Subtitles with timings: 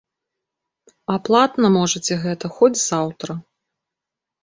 [1.11, 3.41] А платна можаце гэта хоць заўтра.